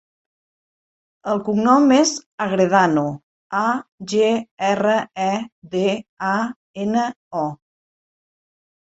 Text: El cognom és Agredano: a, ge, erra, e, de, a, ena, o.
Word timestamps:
El 1.33 1.41
cognom 1.49 1.85
és 1.97 2.13
Agredano: 2.47 3.05
a, 3.61 3.63
ge, 4.15 4.33
erra, 4.73 4.99
e, 5.29 5.31
de, 5.77 5.87
a, 6.35 6.37
ena, 6.89 7.09
o. 7.47 7.49